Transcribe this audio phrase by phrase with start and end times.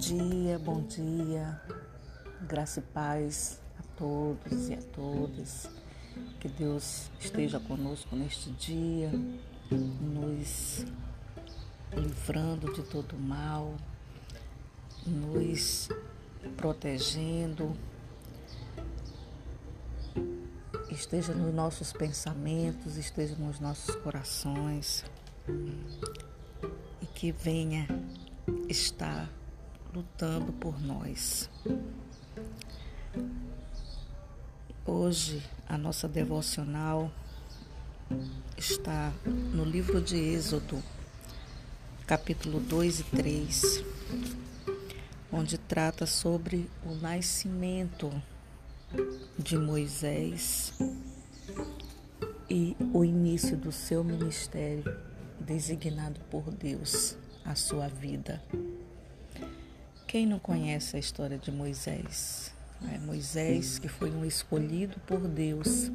[0.00, 1.60] dia, bom dia,
[2.48, 5.68] graça e paz a todos e a todas.
[6.40, 9.12] Que Deus esteja conosco neste dia,
[9.70, 10.86] nos
[11.92, 13.74] livrando de todo mal,
[15.06, 15.90] nos
[16.56, 17.76] protegendo.
[20.90, 25.04] Esteja nos nossos pensamentos, esteja nos nossos corações
[27.02, 27.86] e que venha
[28.66, 29.28] estar
[29.94, 31.50] lutando por nós.
[34.86, 37.10] Hoje a nossa devocional
[38.56, 40.82] está no livro de Êxodo,
[42.06, 43.84] capítulo 2 e 3,
[45.32, 48.10] onde trata sobre o nascimento
[49.38, 50.72] de Moisés
[52.48, 54.84] e o início do seu ministério
[55.38, 58.42] designado por Deus a sua vida.
[60.10, 62.52] Quem não conhece a história de Moisés?
[62.92, 65.88] É Moisés, que foi um escolhido por Deus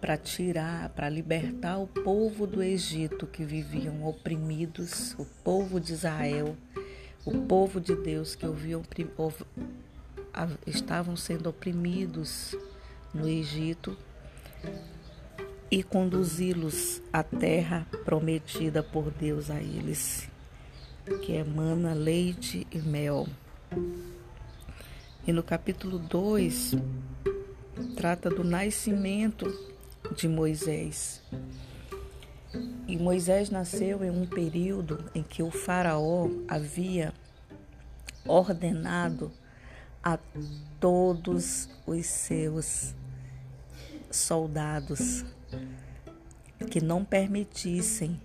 [0.00, 6.56] para tirar, para libertar o povo do Egito que viviam oprimidos, o povo de Israel,
[7.24, 8.84] o povo de Deus que ouviam,
[10.64, 12.56] estavam sendo oprimidos
[13.12, 13.98] no Egito
[15.68, 20.28] e conduzi-los à terra prometida por Deus a eles,
[21.22, 23.26] que emana leite e mel.
[25.26, 26.74] E no capítulo 2
[27.96, 29.46] trata do nascimento
[30.16, 31.22] de Moisés.
[32.86, 37.12] E Moisés nasceu em um período em que o Faraó havia
[38.26, 39.30] ordenado
[40.02, 40.18] a
[40.80, 42.94] todos os seus
[44.10, 45.24] soldados
[46.70, 48.20] que não permitissem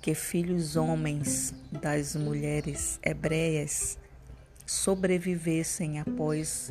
[0.00, 3.98] que filhos homens das mulheres hebreias
[4.64, 6.70] sobrevivessem após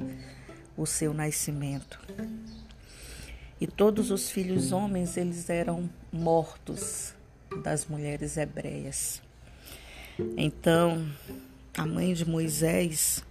[0.77, 1.99] o seu nascimento.
[3.59, 7.13] E todos os filhos homens eles eram mortos
[7.63, 9.21] das mulheres hebreias.
[10.37, 11.07] Então,
[11.75, 13.23] a mãe de Moisés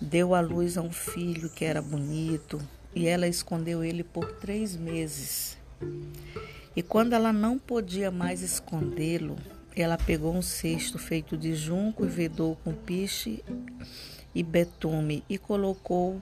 [0.00, 2.60] deu à luz a um filho que era bonito
[2.94, 5.56] e ela escondeu ele por três meses
[6.76, 9.36] e quando ela não podia mais escondê-lo,
[9.74, 13.42] ela pegou um cesto feito de junco e vedou com piche
[14.34, 16.20] e betume e colocou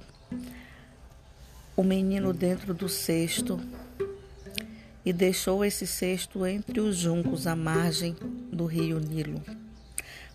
[1.77, 3.61] o menino dentro do cesto
[5.05, 8.17] e deixou esse cesto entre os juncos à margem
[8.53, 9.43] do rio Nilo.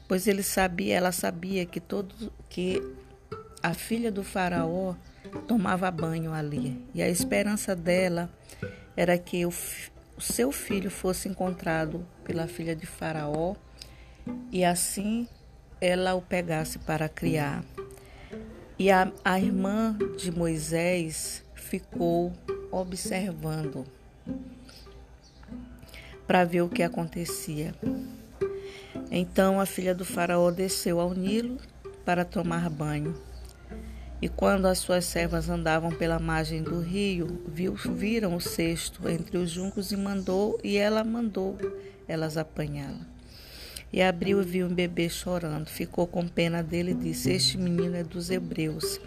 [0.07, 2.81] Pois ele sabia, ela sabia que todo que
[3.63, 4.96] a filha do faraó
[5.47, 8.30] tomava banho ali, e a esperança dela
[8.96, 9.53] era que o,
[10.19, 13.56] o seu filho fosse encontrado pela filha de Faraó
[14.52, 15.25] e assim
[15.80, 17.63] ela o pegasse para criar.
[18.78, 22.34] E a, a irmã de Moisés ficou
[22.69, 23.85] observando
[26.28, 27.74] para ver o que acontecia.
[29.09, 31.57] Então a filha do Faraó desceu ao Nilo
[32.03, 33.16] para tomar banho.
[34.22, 39.38] E quando as suas servas andavam pela margem do rio, viu, viram o cesto entre
[39.38, 41.57] os juncos e mandou, e ela mandou
[42.07, 43.07] elas apanhá-la.
[43.91, 45.68] E abriu e viu um bebê chorando.
[45.68, 49.00] Ficou com pena dele e disse: Este menino é dos hebreus.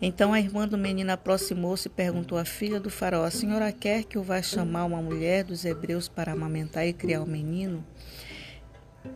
[0.00, 4.04] Então a irmã do menino aproximou-se e perguntou à filha do faraó: A senhora quer
[4.04, 7.84] que eu vá chamar uma mulher dos hebreus para amamentar e criar o menino?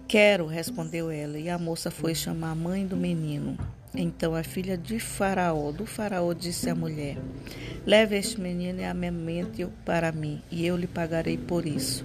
[0.06, 1.38] Quero, respondeu ela.
[1.38, 3.56] E a moça foi chamar a mãe do menino.
[3.94, 7.18] Então a filha de Faraó, do Faraó, disse à mulher:
[7.84, 12.04] Leve este menino e amamente-o para mim, e eu lhe pagarei por isso.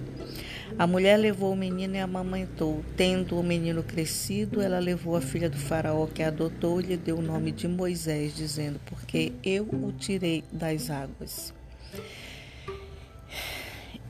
[0.78, 2.84] A mulher levou o menino e amamentou.
[2.96, 6.96] Tendo o menino crescido, ela levou a filha do Faraó, que a adotou, e lhe
[6.96, 11.54] deu o nome de Moisés, dizendo: Porque eu o tirei das águas.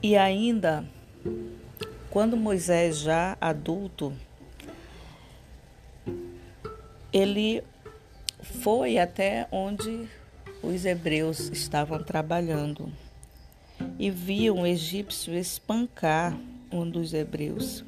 [0.02, 0.84] E ainda,
[2.10, 4.12] quando Moisés, já adulto,
[7.16, 7.64] ele
[8.42, 10.06] foi até onde
[10.62, 12.92] os hebreus estavam trabalhando
[13.98, 16.38] e viu um egípcio espancar
[16.70, 17.82] um dos hebreus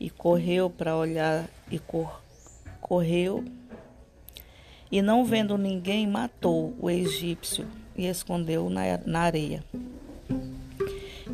[0.00, 2.20] e correu para olhar e cor,
[2.80, 3.44] correu
[4.90, 7.64] e não vendo ninguém matou o egípcio
[7.96, 9.62] e escondeu na, na areia.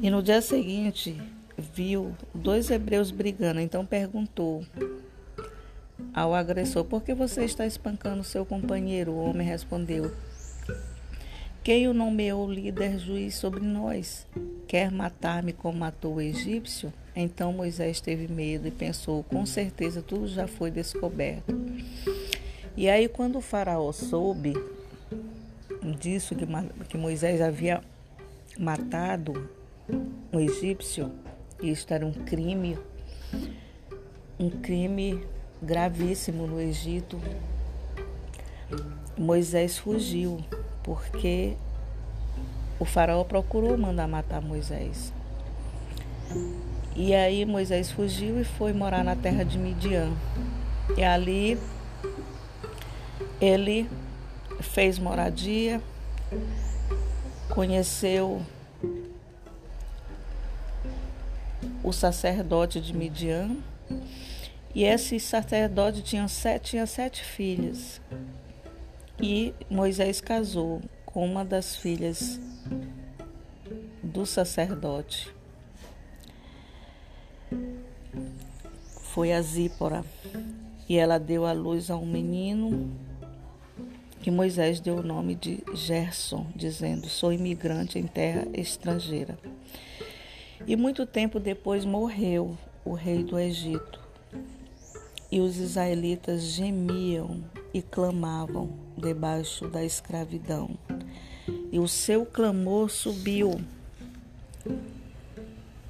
[0.02, 1.16] E no dia seguinte
[1.56, 4.62] viu dois hebreus brigando, então perguntou
[6.19, 9.12] ao agressor: Por que você está espancando seu companheiro?
[9.12, 10.12] O homem respondeu:
[11.62, 14.26] Quem o nomeou líder juiz sobre nós?
[14.69, 16.93] quer matar-me como matou o egípcio?
[17.17, 21.56] Então Moisés teve medo e pensou: com certeza tudo já foi descoberto.
[22.76, 24.53] E aí, quando o Faraó soube
[25.99, 26.47] disso, que,
[26.88, 27.81] que Moisés havia
[28.56, 29.50] matado
[30.32, 31.11] um egípcio,
[31.61, 32.79] isto era um crime,
[34.38, 35.26] um crime
[35.62, 37.20] gravíssimo no Egito,
[39.16, 40.44] Moisés fugiu,
[40.82, 41.56] porque
[42.78, 45.12] o faraó procurou mandar matar Moisés.
[46.94, 50.12] E aí Moisés fugiu e foi morar na terra de Midian.
[50.96, 51.58] E ali
[53.40, 53.88] ele
[54.61, 55.81] fez moradia,
[57.49, 58.43] conheceu
[61.82, 63.56] o sacerdote de Midian.
[64.78, 68.00] E esse sacerdote tinha sete, tinha sete filhas.
[69.20, 72.38] E Moisés casou com uma das filhas
[74.00, 75.34] do sacerdote.
[79.00, 80.04] foi a Zípora,
[80.88, 82.88] e ela deu à luz a um menino
[84.22, 89.36] que Moisés deu o nome de Gerson, dizendo: Sou imigrante em terra estrangeira.
[90.64, 94.07] E muito tempo depois morreu o rei do Egito.
[95.30, 100.70] E os israelitas gemiam e clamavam debaixo da escravidão.
[101.70, 103.60] E o seu clamor subiu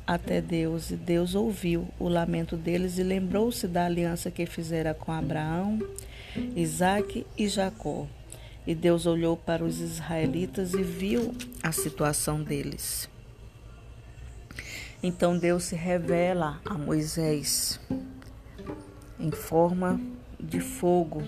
[0.07, 5.13] até Deus, e Deus ouviu o lamento deles e lembrou-se da aliança que fizera com
[5.13, 5.79] Abraão,
[6.57, 8.07] Isaque e Jacó.
[8.67, 13.09] E Deus olhou para os israelitas e viu a situação deles.
[15.03, 17.79] Então Deus se revela a Moisés
[19.19, 20.01] em forma
[20.39, 21.23] de fogo,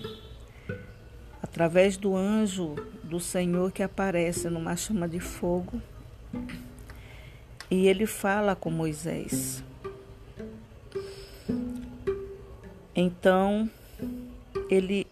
[1.41, 5.81] através do anjo do Senhor que aparece numa chama de fogo
[7.69, 9.63] e ele fala com Moisés.
[12.93, 13.69] Então,
[14.69, 15.07] ele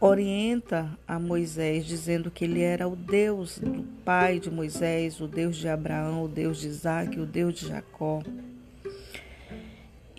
[0.00, 5.56] orienta a Moisés, dizendo que ele era o Deus do pai de Moisés, o Deus
[5.56, 8.22] de Abraão, o Deus de Isaac, o Deus de Jacó.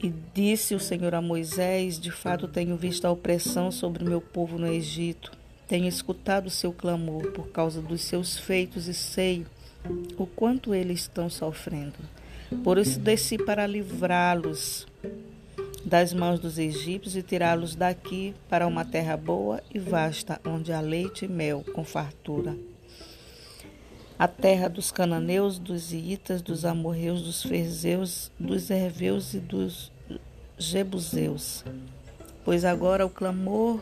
[0.05, 4.21] E disse o Senhor a Moisés: De fato, tenho visto a opressão sobre o meu
[4.21, 5.31] povo no Egito.
[5.67, 9.47] Tenho escutado o seu clamor por causa dos seus feitos e sei
[10.15, 11.95] o quanto eles estão sofrendo.
[12.63, 14.85] Por isso desci para livrá-los
[15.83, 20.81] das mãos dos egípcios e tirá-los daqui para uma terra boa e vasta, onde há
[20.81, 22.55] leite e mel com fartura.
[24.19, 29.94] A terra dos cananeus, dos iitas, dos amorreus, dos ferzeus, dos herveus e dos
[30.57, 31.63] jebuseus.
[32.43, 33.81] Pois agora o clamor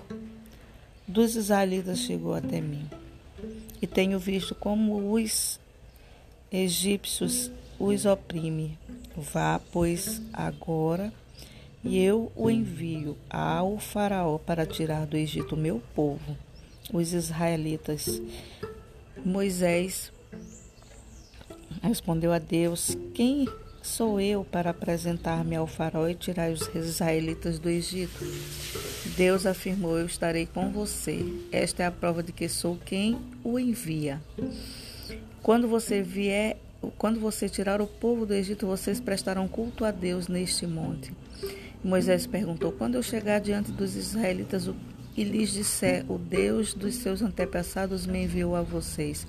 [1.07, 2.89] dos israelitas chegou até mim.
[3.81, 5.59] E tenho visto como os
[6.51, 8.77] egípcios os oprime.
[9.15, 11.11] Vá, pois, agora,
[11.83, 16.37] e eu o envio ao Faraó para tirar do Egito meu povo,
[16.91, 18.21] os israelitas.
[19.23, 20.11] Moisés
[21.81, 23.47] respondeu a Deus: Quem
[23.83, 28.25] sou eu para apresentar-me ao Faraó e tirar os israelitas do Egito?
[29.17, 31.23] Deus afirmou: Eu estarei com você.
[31.51, 34.21] Esta é a prova de que sou quem o envia.
[35.43, 36.57] Quando você vier,
[36.97, 41.11] quando você tirar o povo do Egito, vocês prestarão culto a Deus neste monte.
[41.83, 44.69] Moisés perguntou: Quando eu chegar diante dos israelitas
[45.15, 49.27] e lhes disser, o Deus dos seus antepassados me enviou a vocês.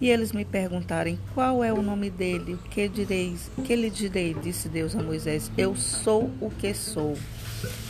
[0.00, 4.32] E eles me perguntarem qual é o nome dele, o que direis, que lhe direi,
[4.32, 7.16] disse Deus a Moisés: Eu sou o que sou.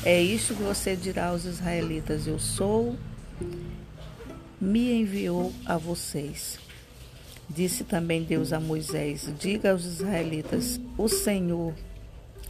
[0.02, 2.96] É isto que você dirá aos israelitas: Eu sou,
[4.60, 6.58] me enviou a vocês.
[7.48, 11.74] Disse também Deus a Moisés: Diga aos israelitas: O Senhor,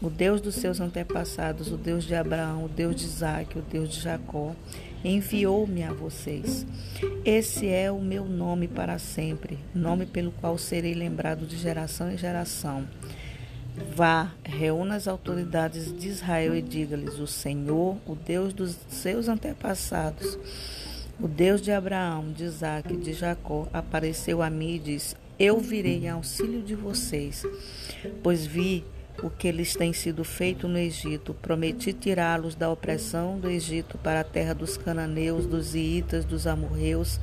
[0.00, 3.88] o Deus dos seus antepassados, o Deus de Abraão, o Deus de Isaac, o Deus
[3.88, 4.55] de Jacó,
[5.05, 6.67] enviou-me a vocês.
[7.25, 12.19] Esse é o meu nome para sempre, nome pelo qual serei lembrado de geração em
[12.19, 12.87] geração.
[13.95, 20.38] Vá, reúna as autoridades de Israel e diga-lhes: O Senhor, o Deus dos seus antepassados,
[21.21, 25.61] o Deus de Abraão, de Isaac e de Jacó apareceu a mim e disse: Eu
[25.61, 27.45] virei em auxílio de vocês,
[28.23, 28.85] pois vi
[29.23, 31.35] o que lhes tem sido feito no Egito.
[31.35, 37.21] Prometi tirá-los da opressão do Egito para a terra dos cananeus, dos iitas, dos amorreus,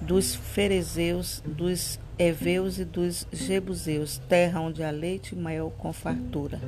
[0.00, 6.60] dos ferezeus, dos heveus e dos jebuseus, terra onde há leite e mel com fartura.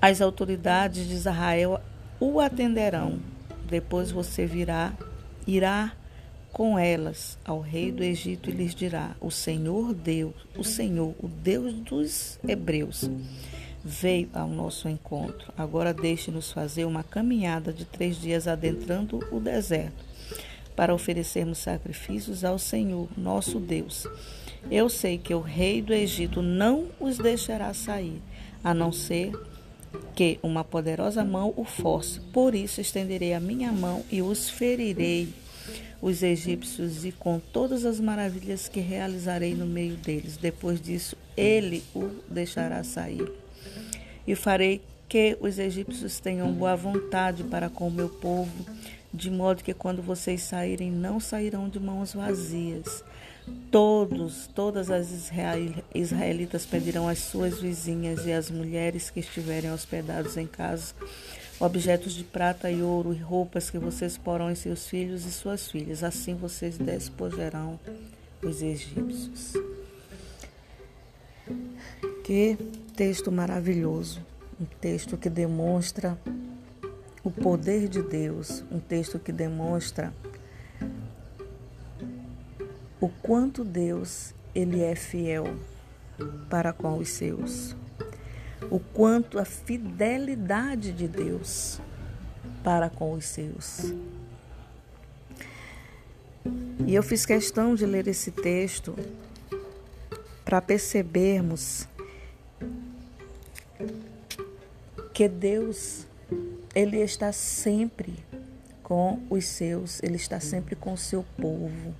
[0.00, 1.80] As autoridades de Israel
[2.20, 3.20] o atenderão
[3.68, 4.92] depois você virá,
[5.46, 5.92] irá
[6.54, 11.26] com elas ao rei do Egito e lhes dirá: O Senhor Deus, o Senhor, o
[11.26, 13.10] Deus dos hebreus,
[13.84, 15.52] veio ao nosso encontro.
[15.58, 20.04] Agora deixe-nos fazer uma caminhada de três dias adentrando o deserto,
[20.76, 24.06] para oferecermos sacrifícios ao Senhor, nosso Deus.
[24.70, 28.22] Eu sei que o rei do Egito não os deixará sair,
[28.62, 29.32] a não ser
[30.14, 32.20] que uma poderosa mão o force.
[32.32, 35.28] Por isso estenderei a minha mão e os ferirei
[36.04, 40.36] os egípcios e com todas as maravilhas que realizarei no meio deles.
[40.36, 43.26] Depois disso, ele o deixará sair.
[44.26, 48.66] E farei que os egípcios tenham boa vontade para com o meu povo,
[49.14, 53.02] de modo que quando vocês saírem, não sairão de mãos vazias.
[53.70, 55.30] Todos, todas as
[55.94, 60.92] israelitas pedirão às suas vizinhas e às mulheres que estiverem hospedados em casa
[61.60, 65.70] objetos de prata e ouro e roupas que vocês porão em seus filhos e suas
[65.70, 66.02] filhas.
[66.02, 67.78] Assim vocês despojarão
[68.42, 69.54] os egípcios.
[72.22, 72.56] Que
[72.96, 74.20] texto maravilhoso!
[74.60, 76.18] Um texto que demonstra
[77.22, 80.12] o poder de Deus, um texto que demonstra
[83.00, 85.56] o quanto Deus ele é fiel
[86.48, 87.74] para com os seus
[88.74, 91.80] o quanto a fidelidade de Deus
[92.60, 93.94] para com os seus.
[96.84, 98.96] E eu fiz questão de ler esse texto
[100.44, 101.86] para percebermos
[105.12, 106.04] que Deus
[106.74, 108.12] ele está sempre
[108.82, 111.94] com os seus, ele está sempre com o seu povo.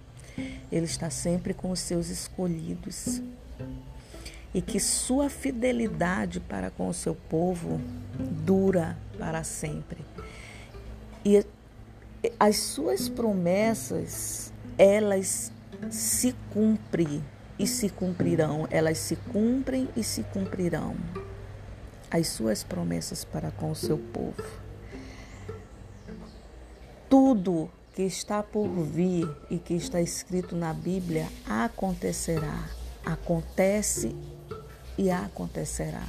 [0.73, 3.23] Ele está sempre com os seus escolhidos
[4.55, 7.81] e que sua fidelidade para com o seu povo
[8.17, 9.99] dura para sempre.
[11.25, 11.45] E
[12.39, 15.51] as suas promessas, elas
[15.91, 17.23] se cumprem
[17.59, 20.97] e se cumprirão, elas se cumprem e se cumprirão.
[22.11, 24.45] As suas promessas para com o seu povo.
[27.11, 32.69] Tudo que está por vir e que está escrito na Bíblia acontecerá.
[33.05, 34.15] Acontece
[34.97, 36.07] e acontecerá.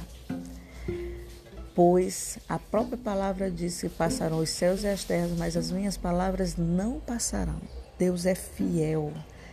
[1.74, 5.96] Pois a própria palavra diz que passarão os céus e as terras, mas as minhas
[5.96, 7.60] palavras não passarão.
[7.98, 9.12] Deus é fiel.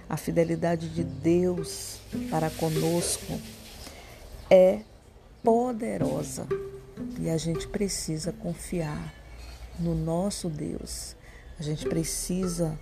[0.09, 1.99] A fidelidade de Deus
[2.29, 3.39] para conosco
[4.49, 4.81] é
[5.43, 6.47] poderosa
[7.19, 9.13] e a gente precisa confiar
[9.79, 11.15] no nosso Deus.
[11.59, 12.77] A gente precisa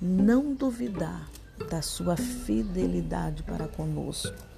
[0.00, 1.28] não duvidar
[1.70, 4.53] da sua fidelidade para conosco.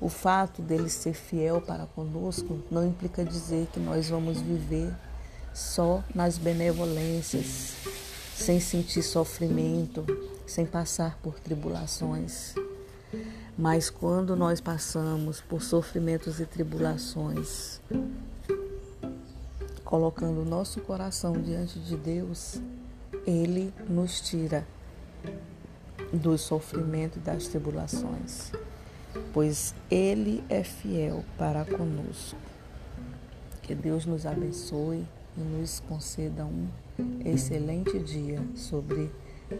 [0.00, 4.94] O fato dele ser fiel para conosco não implica dizer que nós vamos viver
[5.52, 7.74] só nas benevolências,
[8.34, 10.06] sem sentir sofrimento,
[10.46, 12.54] sem passar por tribulações.
[13.58, 17.78] Mas quando nós passamos por sofrimentos e tribulações,
[19.84, 22.58] colocando o nosso coração diante de Deus,
[23.26, 24.66] Ele nos tira
[26.10, 28.50] do sofrimento e das tribulações
[29.32, 32.38] pois Ele é fiel para conosco.
[33.62, 36.68] Que Deus nos abençoe e nos conceda um
[37.24, 39.10] excelente dia sobre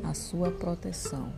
[0.03, 1.33] a sua proteção.